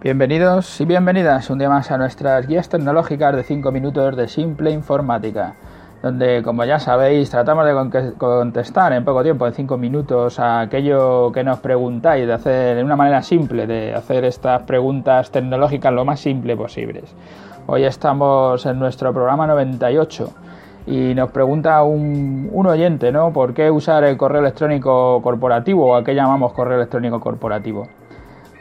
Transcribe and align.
Bienvenidos 0.00 0.80
y 0.80 0.84
bienvenidas 0.84 1.50
un 1.50 1.58
día 1.58 1.68
más 1.68 1.90
a 1.90 1.98
nuestras 1.98 2.46
guías 2.46 2.68
tecnológicas 2.68 3.34
de 3.34 3.42
5 3.42 3.72
minutos 3.72 4.16
de 4.16 4.28
simple 4.28 4.70
informática, 4.70 5.54
donde 6.00 6.40
como 6.44 6.64
ya 6.64 6.78
sabéis 6.78 7.30
tratamos 7.30 7.66
de 7.66 8.14
contestar 8.16 8.92
en 8.92 9.04
poco 9.04 9.24
tiempo, 9.24 9.48
en 9.48 9.54
5 9.54 9.76
minutos, 9.76 10.38
a 10.38 10.60
aquello 10.60 11.32
que 11.32 11.42
nos 11.42 11.58
preguntáis, 11.58 12.28
de 12.28 12.32
hacer 12.32 12.76
de 12.76 12.84
una 12.84 12.94
manera 12.94 13.22
simple, 13.22 13.66
de 13.66 13.92
hacer 13.92 14.24
estas 14.24 14.62
preguntas 14.62 15.32
tecnológicas 15.32 15.92
lo 15.92 16.04
más 16.04 16.20
simple 16.20 16.56
posibles. 16.56 17.12
Hoy 17.66 17.82
estamos 17.82 18.64
en 18.66 18.78
nuestro 18.78 19.12
programa 19.12 19.48
98 19.48 20.30
y 20.86 21.12
nos 21.16 21.32
pregunta 21.32 21.82
un, 21.82 22.48
un, 22.52 22.66
oyente, 22.68 23.10
¿no? 23.10 23.32
¿Por 23.32 23.52
qué 23.52 23.68
usar 23.68 24.04
el 24.04 24.16
correo 24.16 24.42
electrónico 24.42 25.20
corporativo 25.22 25.90
o 25.90 25.96
a 25.96 26.04
qué 26.04 26.14
llamamos 26.14 26.52
correo 26.52 26.76
electrónico 26.76 27.18
corporativo? 27.18 27.88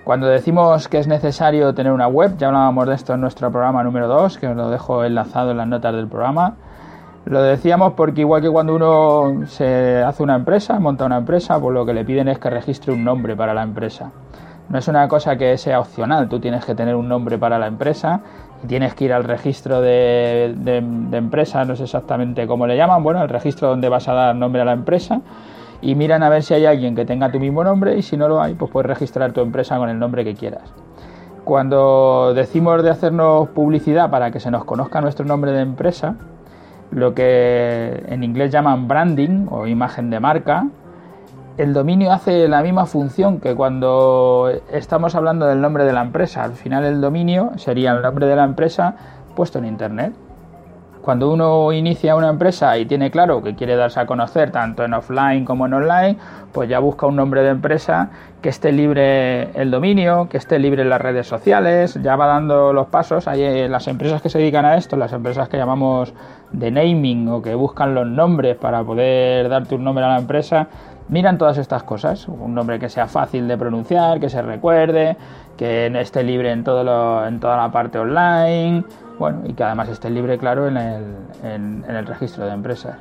Cuando 0.08 0.28
decimos 0.28 0.88
que 0.88 1.00
es 1.00 1.08
necesario 1.10 1.74
tener 1.74 1.92
una 1.92 2.08
web, 2.08 2.38
ya 2.38 2.48
hablábamos 2.48 2.88
de 2.88 2.96
esto 2.96 3.14
en 3.14 3.20
nuestro 3.20 3.52
programa 3.52 3.84
número 3.84 4.08
2, 4.08 4.38
que 4.38 4.48
os 4.48 4.56
lo 4.56 4.70
dejo 4.70 5.04
enlazado 5.04 5.52
en 5.52 5.58
las 5.58 5.68
notas 5.68 5.94
del 5.94 6.08
programa. 6.08 6.56
Lo 7.26 7.42
decíamos 7.42 7.92
porque 7.92 8.22
igual 8.22 8.42
que 8.42 8.50
cuando 8.50 8.74
uno 8.74 9.46
se 9.48 10.02
hace 10.02 10.24
una 10.24 10.36
empresa, 10.36 10.80
monta 10.80 11.04
una 11.04 11.18
empresa, 11.18 11.60
pues 11.60 11.74
lo 11.74 11.86
que 11.86 11.94
le 11.94 12.06
piden 12.06 12.30
es 12.30 12.40
que 12.40 12.50
registre 12.50 12.94
un 12.94 13.04
nombre 13.04 13.36
para 13.36 13.54
la 13.54 13.64
empresa. 13.64 14.14
No 14.70 14.80
es 14.80 14.88
una 14.88 15.10
cosa 15.10 15.36
que 15.36 15.58
sea 15.58 15.82
opcional, 15.82 16.30
tú 16.30 16.40
tienes 16.40 16.64
que 16.64 16.74
tener 16.74 16.96
un 16.96 17.10
nombre 17.10 17.38
para 17.38 17.60
la 17.60 17.68
empresa 17.68 18.22
y 18.64 18.68
tienes 18.68 18.94
que 18.94 19.04
ir 19.04 19.14
al 19.14 19.26
registro 19.26 19.82
de, 19.82 20.56
de, 20.56 20.80
de 20.82 21.18
empresa, 21.18 21.66
no 21.66 21.76
sé 21.76 21.84
exactamente 21.84 22.48
cómo 22.48 22.66
le 22.66 22.78
llaman, 22.78 23.04
bueno, 23.04 23.22
el 23.22 23.28
registro 23.28 23.68
donde 23.68 23.90
vas 23.90 24.08
a 24.08 24.14
dar 24.14 24.36
nombre 24.38 24.62
a 24.62 24.66
la 24.66 24.72
empresa 24.72 25.20
y 25.82 25.96
miran 25.96 26.24
a 26.24 26.30
ver 26.30 26.44
si 26.44 26.54
hay 26.54 26.66
alguien 26.66 26.96
que 26.96 27.06
tenga 27.06 27.32
tu 27.32 27.40
mismo 27.40 27.64
nombre 27.64 27.98
y 27.98 28.02
si 28.02 28.18
no 28.18 28.28
lo 28.28 28.42
hay, 28.42 28.56
pues 28.56 28.72
puedes 28.72 28.88
registrar 28.88 29.32
tu 29.32 29.42
empresa 29.42 29.78
con 29.78 29.90
el 29.90 30.00
nombre 30.00 30.24
que 30.24 30.34
quieras. 30.34 30.74
Cuando 31.44 32.34
decimos 32.34 32.84
de 32.84 32.90
hacernos 32.90 33.50
publicidad 33.50 34.10
para 34.10 34.32
que 34.32 34.40
se 34.40 34.52
nos 34.52 34.66
conozca 34.66 35.00
nuestro 35.02 35.26
nombre 35.26 35.52
de 35.52 35.62
empresa, 35.62 36.16
lo 36.92 37.14
que 37.14 38.04
en 38.08 38.24
inglés 38.24 38.52
llaman 38.52 38.88
branding 38.88 39.48
o 39.50 39.68
imagen 39.68 40.10
de 40.10 40.20
marca, 40.20 40.68
el 41.58 41.74
dominio 41.74 42.12
hace 42.12 42.48
la 42.48 42.62
misma 42.62 42.86
función 42.86 43.40
que 43.40 43.56
cuando 43.56 44.52
estamos 44.72 45.16
hablando 45.16 45.48
del 45.48 45.60
nombre 45.62 45.86
de 45.86 45.94
la 45.94 46.02
empresa. 46.02 46.44
Al 46.44 46.54
final 46.54 46.86
el 46.86 47.02
dominio 47.02 47.52
sería 47.56 47.94
el 47.94 48.02
nombre 48.02 48.28
de 48.28 48.36
la 48.36 48.44
empresa 48.44 48.96
puesto 49.36 49.60
en 49.60 49.66
Internet 49.66 50.14
cuando 51.08 51.32
uno 51.32 51.72
inicia 51.72 52.18
una 52.18 52.28
empresa 52.28 52.78
y 52.78 52.86
tiene 52.86 53.10
claro 53.10 53.42
que 53.42 53.56
quiere 53.56 53.78
darse 53.78 54.02
a 54.02 54.06
conocer 54.06 54.52
tanto 54.52 54.84
en 54.84 54.94
offline 54.94 55.46
como 55.46 55.66
en 55.66 55.74
online, 55.74 56.18
pues 56.52 56.68
ya 56.68 56.80
busca 56.80 57.06
un 57.06 57.16
nombre 57.16 57.44
de 57.44 57.52
empresa 57.52 58.10
que 58.42 58.50
esté 58.50 58.74
libre 58.74 59.44
el 59.54 59.72
dominio, 59.72 60.28
que 60.28 60.36
esté 60.36 60.60
libre 60.60 60.84
las 60.84 61.00
redes 61.00 61.26
sociales, 61.26 61.98
ya 62.04 62.18
va 62.18 62.28
dando 62.28 62.74
los 62.74 62.88
pasos. 62.88 63.30
Hay 63.30 63.42
eh, 63.42 63.70
las 63.70 63.88
empresas 63.88 64.22
que 64.22 64.28
se 64.28 64.38
dedican 64.38 64.66
a 64.66 64.76
esto, 64.76 64.98
las 64.98 65.14
empresas 65.14 65.48
que 65.48 65.56
llamamos 65.56 66.14
de 66.52 66.72
naming 66.72 67.30
o 67.30 67.42
que 67.42 67.56
buscan 67.56 67.96
los 67.96 68.06
nombres 68.06 68.58
para 68.58 68.84
poder 68.84 69.48
darte 69.48 69.76
un 69.76 69.86
nombre 69.86 70.04
a 70.04 70.10
la 70.10 70.18
empresa, 70.18 70.68
miran 71.08 71.38
todas 71.38 71.58
estas 71.58 71.84
cosas. 71.84 72.28
Un 72.28 72.54
nombre 72.54 72.80
que 72.80 72.90
sea 72.90 73.08
fácil 73.08 73.48
de 73.48 73.58
pronunciar, 73.58 74.20
que 74.20 74.30
se 74.30 74.42
recuerde, 74.42 75.16
que 75.56 75.88
esté 76.02 76.24
libre 76.24 76.52
en, 76.52 76.66
todo 76.66 77.26
en 77.26 77.40
toda 77.40 77.56
la 77.56 77.72
parte 77.72 77.98
online, 77.98 78.84
bueno, 79.20 79.42
y 79.46 79.54
que 79.54 79.64
además 79.64 79.90
esté 79.90 80.10
libre, 80.10 80.38
claro, 80.38 80.68
en 80.68 80.78
el, 80.78 81.04
en, 81.44 81.86
el 81.88 82.06
registro 82.06 82.46
de 82.46 82.54
empresas. 82.54 82.98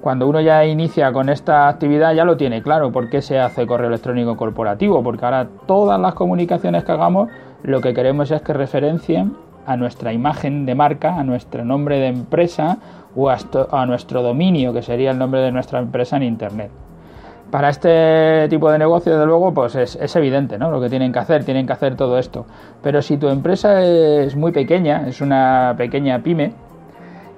Cuando 0.00 0.26
uno 0.26 0.40
ya 0.40 0.64
inicia 0.64 1.12
con 1.12 1.28
esta 1.28 1.68
actividad 1.68 2.14
ya 2.14 2.24
lo 2.24 2.36
tiene 2.36 2.62
claro 2.62 2.90
por 2.90 3.10
qué 3.10 3.20
se 3.20 3.38
hace 3.38 3.66
correo 3.66 3.88
electrónico 3.88 4.36
corporativo, 4.36 5.02
porque 5.02 5.24
ahora 5.24 5.48
todas 5.66 6.00
las 6.00 6.14
comunicaciones 6.14 6.84
que 6.84 6.92
hagamos 6.92 7.28
lo 7.62 7.80
que 7.80 7.92
queremos 7.92 8.30
es 8.30 8.40
que 8.40 8.54
referencien 8.54 9.36
a 9.66 9.76
nuestra 9.76 10.12
imagen 10.12 10.64
de 10.64 10.74
marca, 10.74 11.16
a 11.16 11.24
nuestro 11.24 11.64
nombre 11.64 11.98
de 11.98 12.06
empresa 12.06 12.78
o 13.14 13.28
a 13.28 13.86
nuestro 13.86 14.22
dominio, 14.22 14.72
que 14.72 14.82
sería 14.82 15.10
el 15.10 15.18
nombre 15.18 15.40
de 15.40 15.52
nuestra 15.52 15.80
empresa 15.80 16.16
en 16.16 16.22
Internet. 16.22 16.70
Para 17.50 17.68
este 17.68 18.46
tipo 18.48 18.70
de 18.70 18.78
negocio, 18.78 19.12
desde 19.12 19.26
luego, 19.26 19.52
pues 19.52 19.74
es, 19.74 20.16
evidente 20.16 20.56
¿no? 20.56 20.70
lo 20.70 20.80
que 20.80 20.88
tienen 20.88 21.12
que 21.12 21.18
hacer, 21.18 21.44
tienen 21.44 21.66
que 21.66 21.72
hacer 21.72 21.96
todo 21.96 22.18
esto. 22.18 22.46
Pero 22.82 23.02
si 23.02 23.16
tu 23.16 23.28
empresa 23.28 23.82
es 23.82 24.36
muy 24.36 24.52
pequeña, 24.52 25.08
es 25.08 25.20
una 25.20 25.74
pequeña 25.76 26.20
pyme, 26.22 26.52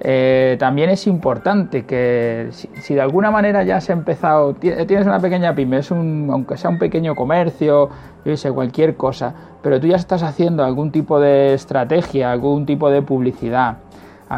eh, 0.05 0.57
también 0.59 0.91
es 0.91 1.07
importante 1.07 1.87
que 1.87 2.49
si, 2.51 2.95
de 2.95 3.01
alguna 3.01 3.31
manera 3.31 3.63
ya 3.63 3.77
has 3.77 3.89
empezado, 3.89 4.53
tienes 4.55 5.07
una 5.07 5.21
pequeña 5.21 5.55
pyme, 5.55 5.79
es 5.79 5.91
un, 5.91 6.29
aunque 6.31 6.57
sea 6.57 6.71
un 6.71 6.79
pequeño 6.79 7.15
comercio, 7.15 7.89
yo 8.25 8.37
sé, 8.37 8.51
cualquier 8.51 8.97
cosa, 8.97 9.33
pero 9.63 9.81
tú 9.81 9.87
ya 9.87 9.97
estás 9.97 10.25
haciendo 10.25 10.65
algún 10.65 10.91
tipo 10.91 11.21
de 11.21 11.55
estrategia, 11.55 12.33
algún 12.33 12.67
tipo 12.67 12.91
de 12.91 13.01
publicidad, 13.01 13.77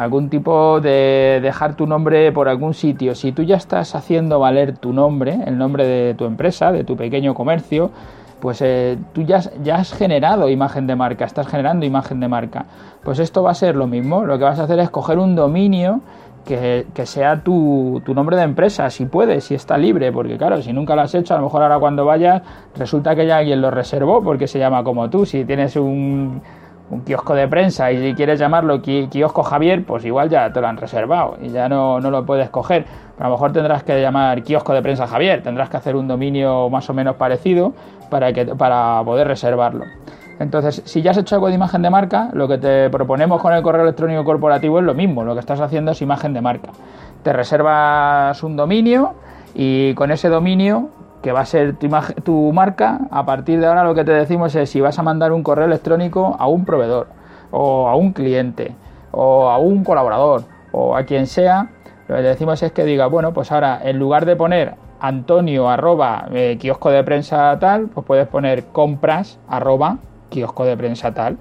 algún 0.01 0.29
tipo 0.29 0.81
de 0.81 1.39
dejar 1.41 1.75
tu 1.75 1.87
nombre 1.87 2.29
por 2.33 2.49
algún 2.49 2.73
sitio, 2.73 3.15
si 3.15 3.31
tú 3.31 3.43
ya 3.43 3.55
estás 3.55 3.95
haciendo 3.95 4.39
valer 4.39 4.77
tu 4.77 4.91
nombre, 4.91 5.39
el 5.45 5.57
nombre 5.57 5.87
de 5.87 6.13
tu 6.15 6.25
empresa, 6.25 6.73
de 6.73 6.83
tu 6.83 6.97
pequeño 6.97 7.33
comercio, 7.33 7.91
pues 8.41 8.61
eh, 8.61 8.97
tú 9.13 9.21
ya, 9.21 9.39
ya, 9.63 9.77
has 9.77 9.93
generado 9.93 10.49
imagen 10.49 10.85
de 10.85 10.97
marca, 10.97 11.23
estás 11.23 11.47
generando 11.47 11.85
imagen 11.85 12.19
de 12.19 12.27
marca. 12.27 12.65
Pues 13.03 13.19
esto 13.19 13.41
va 13.41 13.51
a 13.51 13.53
ser 13.53 13.77
lo 13.77 13.87
mismo, 13.87 14.25
lo 14.25 14.37
que 14.37 14.43
vas 14.43 14.59
a 14.59 14.63
hacer 14.63 14.79
es 14.79 14.89
coger 14.89 15.17
un 15.17 15.33
dominio 15.33 16.01
que, 16.43 16.87
que, 16.93 17.05
sea 17.05 17.41
tu, 17.41 18.01
tu, 18.05 18.13
nombre 18.13 18.35
de 18.35 18.43
empresa, 18.43 18.89
si 18.89 19.05
puedes, 19.05 19.45
si 19.45 19.55
está 19.55 19.77
libre, 19.77 20.11
porque 20.11 20.37
claro, 20.37 20.61
si 20.61 20.73
nunca 20.73 20.95
lo 20.95 21.03
has 21.03 21.15
hecho, 21.15 21.33
a 21.33 21.37
lo 21.37 21.43
mejor 21.43 21.63
ahora 21.63 21.79
cuando 21.79 22.03
vayas 22.03 22.41
resulta 22.75 23.15
que 23.15 23.25
ya 23.25 23.37
alguien 23.37 23.61
lo 23.61 23.71
reservó 23.71 24.21
porque 24.21 24.45
se 24.45 24.59
llama 24.59 24.83
como 24.83 25.09
tú, 25.09 25.25
si 25.25 25.45
tienes 25.45 25.77
un 25.77 26.41
un 26.89 27.01
kiosco 27.01 27.33
de 27.33 27.47
prensa 27.47 27.91
y 27.91 27.97
si 27.97 28.13
quieres 28.13 28.39
llamarlo 28.39 28.81
kiosco 28.81 29.43
Javier, 29.43 29.83
pues 29.85 30.05
igual 30.05 30.29
ya 30.29 30.51
te 30.51 30.61
lo 30.61 30.67
han 30.67 30.77
reservado 30.77 31.37
y 31.41 31.49
ya 31.49 31.67
no, 31.67 31.99
no 31.99 32.11
lo 32.11 32.25
puedes 32.25 32.49
coger. 32.49 32.85
Pero 33.15 33.25
a 33.25 33.29
lo 33.29 33.35
mejor 33.35 33.53
tendrás 33.53 33.83
que 33.83 33.99
llamar 33.99 34.43
kiosco 34.43 34.73
de 34.73 34.81
prensa 34.81 35.07
Javier, 35.07 35.41
tendrás 35.41 35.69
que 35.69 35.77
hacer 35.77 35.95
un 35.95 36.07
dominio 36.07 36.69
más 36.69 36.89
o 36.89 36.93
menos 36.93 37.15
parecido 37.15 37.73
para, 38.09 38.33
que, 38.33 38.45
para 38.45 39.01
poder 39.03 39.27
reservarlo. 39.27 39.85
Entonces, 40.39 40.81
si 40.85 41.01
ya 41.01 41.11
has 41.11 41.17
hecho 41.17 41.35
algo 41.35 41.47
de 41.47 41.55
imagen 41.55 41.81
de 41.81 41.89
marca, 41.89 42.29
lo 42.33 42.47
que 42.47 42.57
te 42.57 42.89
proponemos 42.89 43.41
con 43.41 43.53
el 43.53 43.61
correo 43.61 43.83
electrónico 43.83 44.23
corporativo 44.25 44.79
es 44.79 44.85
lo 44.85 44.93
mismo, 44.93 45.23
lo 45.23 45.33
que 45.33 45.39
estás 45.39 45.61
haciendo 45.61 45.91
es 45.91 46.01
imagen 46.01 46.33
de 46.33 46.41
marca. 46.41 46.69
Te 47.23 47.31
reservas 47.31 48.43
un 48.43 48.57
dominio 48.57 49.13
y 49.53 49.93
con 49.93 50.11
ese 50.11 50.27
dominio 50.27 50.89
que 51.25 51.31
va 51.31 51.39
a 51.39 51.45
ser 51.47 51.75
tu, 51.75 52.53
marca, 52.53 52.99
a 53.09 53.25
partir 53.25 53.59
de 53.59 53.65
ahora 53.65 53.83
lo 53.83 53.95
que 53.95 54.03
te 54.03 54.11
decimos 54.11 54.53
es 54.53 54.69
si 54.69 54.79
vas 54.79 54.99
a 54.99 55.01
mandar 55.01 55.31
un 55.31 55.41
correo 55.41 55.65
electrónico 55.65 56.35
a 56.37 56.45
un 56.45 56.65
proveedor 56.65 57.07
o 57.49 57.87
a 57.87 57.95
un 57.95 58.13
cliente 58.13 58.75
o 59.09 59.49
a 59.49 59.57
un 59.57 59.83
colaborador 59.83 60.43
o 60.71 60.95
a 60.95 61.01
quien 61.01 61.25
sea, 61.25 61.71
lo 62.07 62.17
que 62.17 62.21
decimos 62.21 62.61
es 62.61 62.71
que 62.73 62.83
diga, 62.83 63.07
bueno, 63.07 63.33
pues 63.33 63.51
ahora 63.51 63.79
en 63.83 63.97
lugar 63.97 64.27
de 64.27 64.35
poner 64.35 64.75
antonio 64.99 65.67
arroba 65.67 66.27
eh, 66.31 66.59
kiosco 66.59 66.91
de 66.91 67.03
prensa 67.03 67.57
tal, 67.57 67.87
pues 67.87 68.05
puedes 68.05 68.27
poner 68.27 68.65
compras 68.65 69.39
arroba 69.47 69.97
kiosco 70.29 70.63
de 70.63 70.77
prensa 70.77 71.11
tal. 71.15 71.39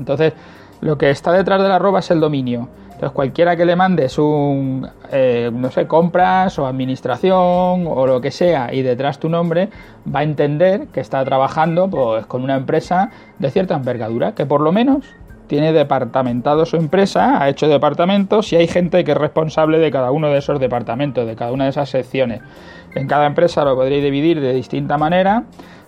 Entonces, 0.00 0.32
lo 0.80 0.98
que 0.98 1.10
está 1.10 1.30
detrás 1.30 1.62
del 1.62 1.70
arroba 1.70 2.00
es 2.00 2.10
el 2.10 2.18
dominio. 2.18 2.66
Entonces, 2.96 3.12
cualquiera 3.14 3.56
que 3.56 3.66
le 3.66 3.76
mandes 3.76 4.16
un, 4.16 4.88
eh, 5.12 5.50
no 5.52 5.70
sé, 5.70 5.86
compras 5.86 6.58
o 6.58 6.66
administración 6.66 7.86
o 7.86 8.06
lo 8.06 8.22
que 8.22 8.30
sea 8.30 8.72
y 8.72 8.80
detrás 8.80 9.18
tu 9.18 9.28
nombre, 9.28 9.68
va 10.12 10.20
a 10.20 10.22
entender 10.22 10.86
que 10.86 11.00
está 11.00 11.22
trabajando 11.22 11.90
pues, 11.90 12.24
con 12.24 12.42
una 12.42 12.56
empresa 12.56 13.10
de 13.38 13.50
cierta 13.50 13.74
envergadura, 13.74 14.34
que 14.34 14.46
por 14.46 14.62
lo 14.62 14.72
menos 14.72 15.04
tiene 15.46 15.74
departamentado 15.74 16.64
su 16.64 16.78
empresa, 16.78 17.42
ha 17.42 17.50
hecho 17.50 17.68
departamentos 17.68 18.50
y 18.54 18.56
hay 18.56 18.66
gente 18.66 19.04
que 19.04 19.12
es 19.12 19.18
responsable 19.18 19.78
de 19.78 19.90
cada 19.90 20.10
uno 20.10 20.30
de 20.30 20.38
esos 20.38 20.58
departamentos, 20.58 21.26
de 21.26 21.36
cada 21.36 21.52
una 21.52 21.64
de 21.64 21.70
esas 21.70 21.90
secciones. 21.90 22.40
En 22.94 23.08
cada 23.08 23.26
empresa 23.26 23.62
lo 23.62 23.74
podréis 23.74 24.02
dividir 24.02 24.40
de 24.40 24.54
distinta 24.54 24.96
manera 24.96 25.44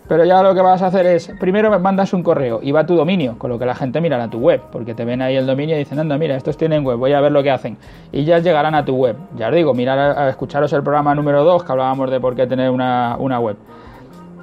pero 0.09 0.25
ya 0.25 0.43
lo 0.43 0.55
que 0.55 0.63
vas 0.63 0.81
a 0.81 0.87
hacer 0.87 1.05
es, 1.07 1.31
primero 1.39 1.79
mandas 1.79 2.15
un 2.15 2.23
correo 2.23 2.61
y 2.63 2.73
va 2.73 2.81
a 2.81 2.87
tu 2.87 2.97
dominio, 2.97 3.39
con 3.39 3.51
lo 3.51 3.59
que 3.59 3.67
la 3.67 3.75
gente 3.75 4.01
mirará 4.01 4.25
a 4.25 4.31
tu 4.31 4.39
web, 4.39 4.63
porque 4.73 4.95
te 4.95 5.05
ven 5.05 5.21
ahí 5.21 5.37
el 5.37 5.47
dominio 5.47 5.77
y 5.77 5.81
dicen, 5.81 5.99
anda, 5.99 6.17
mira, 6.17 6.35
estos 6.35 6.57
tienen 6.57 6.83
web, 6.83 6.97
voy 6.97 7.13
a 7.13 7.21
ver 7.21 7.31
lo 7.31 7.43
que 7.43 7.51
hacen. 7.51 7.77
Y 8.11 8.25
ya 8.25 8.39
llegarán 8.39 8.75
a 8.75 8.87
tu 8.87 8.97
web. 8.97 9.17
Ya 9.37 9.49
os 9.49 9.55
digo, 9.55 9.75
mirar 9.75 9.99
a, 9.99 10.31
escucharos 10.31 10.73
el 10.73 10.83
programa 10.83 11.15
número 11.15 11.45
2 11.45 11.63
que 11.63 11.73
hablábamos 11.73 12.11
de 12.11 12.21
por 12.21 12.35
qué 12.35 12.47
tener 12.47 12.71
una, 12.71 13.17
web. 13.39 13.57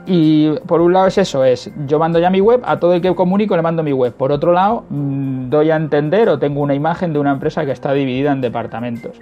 Y 0.05 0.51
por 0.67 0.81
un 0.81 0.93
lado 0.93 1.07
es 1.07 1.17
eso, 1.17 1.43
es 1.43 1.71
yo 1.87 1.97
mando 1.97 2.19
ya 2.19 2.29
mi 2.29 2.41
web, 2.41 2.61
a 2.63 2.79
todo 2.79 2.93
el 2.93 3.01
que 3.01 3.15
comunico 3.15 3.55
le 3.55 3.63
mando 3.63 3.81
mi 3.81 3.91
web. 3.91 4.13
Por 4.13 4.31
otro 4.31 4.53
lado, 4.53 4.85
mm, 4.89 5.49
doy 5.49 5.71
a 5.71 5.77
entender 5.77 6.29
o 6.29 6.37
tengo 6.37 6.61
una 6.61 6.75
imagen 6.75 7.11
de 7.11 7.17
una 7.17 7.31
empresa 7.31 7.65
que 7.65 7.71
está 7.71 7.91
dividida 7.91 8.31
en 8.31 8.39
departamentos. 8.39 9.19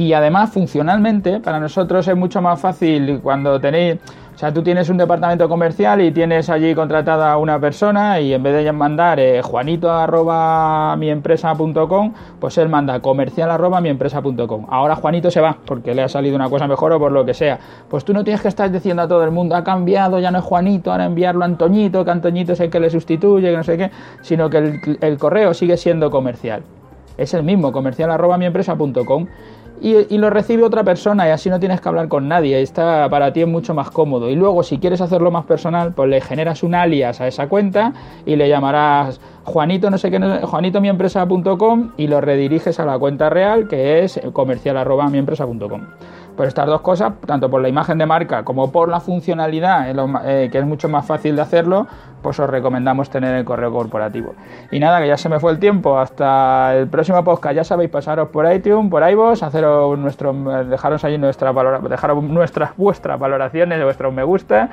Y 0.00 0.14
además, 0.14 0.50
funcionalmente, 0.50 1.40
para 1.40 1.60
nosotros 1.60 2.08
es 2.08 2.16
mucho 2.16 2.40
más 2.40 2.58
fácil 2.58 3.20
cuando 3.22 3.60
tenéis 3.60 3.98
sea, 4.40 4.54
tú 4.54 4.62
tienes 4.62 4.88
un 4.88 4.96
departamento 4.96 5.50
comercial 5.50 6.00
y 6.00 6.12
tienes 6.12 6.48
allí 6.48 6.74
contratada 6.74 7.30
a 7.30 7.36
una 7.36 7.60
persona 7.60 8.20
y 8.20 8.32
en 8.32 8.42
vez 8.42 8.64
de 8.64 8.72
mandar 8.72 9.20
eh, 9.20 9.42
juanito 9.42 9.90
arroba 9.90 10.96
miempresa.com, 10.96 12.14
pues 12.38 12.56
él 12.56 12.70
manda 12.70 13.00
comercial 13.00 13.50
arroba 13.50 13.82
miempresa.com. 13.82 14.66
Ahora 14.70 14.96
Juanito 14.96 15.30
se 15.30 15.42
va 15.42 15.58
porque 15.66 15.94
le 15.94 16.02
ha 16.02 16.08
salido 16.08 16.36
una 16.36 16.48
cosa 16.48 16.66
mejor 16.66 16.90
o 16.92 16.98
por 16.98 17.12
lo 17.12 17.22
que 17.26 17.34
sea. 17.34 17.58
Pues 17.90 18.02
tú 18.06 18.14
no 18.14 18.24
tienes 18.24 18.40
que 18.40 18.48
estar 18.48 18.70
diciendo 18.70 19.02
a 19.02 19.08
todo 19.08 19.22
el 19.24 19.30
mundo, 19.30 19.56
ha 19.56 19.62
cambiado, 19.62 20.18
ya 20.18 20.30
no 20.30 20.38
es 20.38 20.44
Juanito, 20.44 20.90
ahora 20.90 21.04
enviarlo 21.04 21.42
a 21.42 21.44
Antoñito, 21.44 22.02
que 22.02 22.10
Antoñito 22.10 22.54
es 22.54 22.60
el 22.60 22.70
que 22.70 22.80
le 22.80 22.88
sustituye, 22.88 23.50
que 23.50 23.56
no 23.58 23.62
sé 23.62 23.76
qué, 23.76 23.90
sino 24.22 24.48
que 24.48 24.96
el, 25.02 25.18
correo 25.18 25.52
sigue 25.52 25.76
siendo 25.76 26.10
comercial. 26.10 26.62
Es 27.18 27.34
el 27.34 27.42
mismo, 27.42 27.72
comercial 27.72 28.10
arroba 28.10 28.38
miempresa.com 28.38 29.26
y, 29.80 30.18
lo 30.18 30.30
recibe 30.30 30.64
otra 30.64 30.84
persona 30.84 31.26
y 31.26 31.30
así 31.30 31.48
no 31.48 31.58
tienes 31.58 31.80
que 31.80 31.88
hablar 31.88 32.08
con 32.08 32.28
nadie. 32.28 32.60
Está 32.60 33.08
para 33.08 33.32
ti 33.32 33.42
es 33.42 33.48
mucho 33.48 33.74
más 33.74 33.90
cómodo. 33.90 34.28
Y 34.28 34.36
luego, 34.36 34.62
si 34.62 34.78
quieres 34.78 35.00
hacerlo 35.00 35.30
más 35.30 35.44
personal, 35.46 35.92
pues 35.94 36.08
le 36.10 36.20
generas 36.20 36.62
un 36.62 36.74
alias 36.74 37.20
a 37.20 37.26
esa 37.26 37.48
cuenta 37.48 37.92
y 38.26 38.36
le 38.36 38.48
llamarás 38.48 39.20
Juanito 39.44 39.90
no 39.90 39.98
sé 39.98 40.10
qué, 40.10 40.18
juanitomiempresa.com 40.18 41.92
y 41.96 42.06
lo 42.06 42.20
rediriges 42.20 42.78
a 42.78 42.84
la 42.84 42.98
cuenta 42.98 43.30
real 43.30 43.68
que 43.68 44.04
es 44.04 44.20
comercial 44.32 44.76
arroba 44.76 45.08
miempresa.com. 45.08 45.86
Por 46.40 46.46
estas 46.46 46.64
dos 46.64 46.80
cosas, 46.80 47.12
tanto 47.26 47.50
por 47.50 47.60
la 47.60 47.68
imagen 47.68 47.98
de 47.98 48.06
marca 48.06 48.44
como 48.44 48.72
por 48.72 48.88
la 48.88 48.98
funcionalidad, 48.98 49.90
eh, 50.24 50.48
que 50.50 50.56
es 50.56 50.64
mucho 50.64 50.88
más 50.88 51.04
fácil 51.04 51.36
de 51.36 51.42
hacerlo, 51.42 51.86
pues 52.22 52.40
os 52.40 52.48
recomendamos 52.48 53.10
tener 53.10 53.34
el 53.34 53.44
correo 53.44 53.70
corporativo. 53.70 54.32
Y 54.70 54.78
nada, 54.78 55.02
que 55.02 55.08
ya 55.08 55.18
se 55.18 55.28
me 55.28 55.38
fue 55.38 55.52
el 55.52 55.58
tiempo. 55.58 55.98
Hasta 55.98 56.74
el 56.76 56.88
próximo 56.88 57.22
podcast. 57.24 57.56
Ya 57.56 57.62
sabéis, 57.62 57.90
pasaros 57.90 58.30
por 58.30 58.50
iTunes, 58.50 58.90
por 58.90 59.06
iVoox, 59.06 59.42
haceros 59.42 59.98
nuestro, 59.98 60.32
dejaros 60.64 61.04
ahí 61.04 61.18
nuestra 61.18 61.52
dejaros 61.90 62.24
nuestras 62.24 62.74
vuestras 62.74 63.20
valoraciones, 63.20 63.84
vuestros 63.84 64.10
me 64.10 64.22
gusta. 64.22 64.70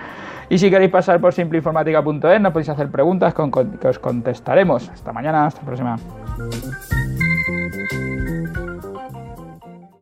Y 0.48 0.60
si 0.60 0.70
queréis 0.70 0.90
pasar 0.90 1.20
por 1.20 1.34
simpleinformática.es, 1.34 2.40
nos 2.40 2.54
podéis 2.54 2.70
hacer 2.70 2.90
preguntas 2.90 3.34
que 3.34 3.88
os 3.90 4.00
contestaremos. 4.00 4.88
Hasta 4.88 5.12
mañana, 5.12 5.48
hasta 5.48 5.60
la 5.60 5.66
próxima. 5.66 5.98